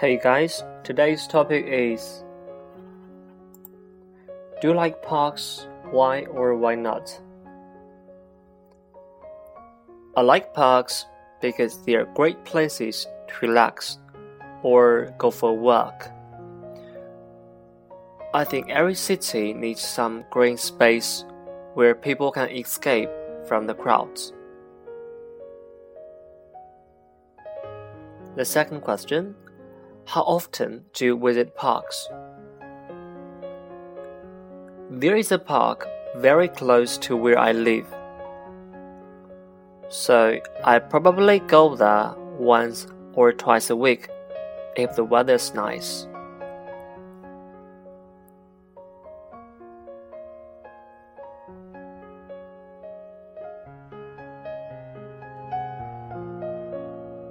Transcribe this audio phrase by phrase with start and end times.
[0.00, 2.22] Hey guys, today's topic is
[4.60, 5.66] Do you like parks?
[5.90, 7.20] Why or why not?
[10.16, 11.04] I like parks
[11.40, 13.98] because they are great places to relax
[14.62, 16.08] or go for a walk.
[18.32, 21.24] I think every city needs some green space
[21.74, 23.10] where people can escape
[23.48, 24.32] from the crowds.
[28.36, 29.34] The second question
[30.08, 32.08] How often do you visit parks?
[34.88, 35.86] There is a park
[36.16, 37.84] very close to where I live.
[39.90, 44.08] So I probably go there once or twice a week
[44.76, 46.08] if the weather's nice.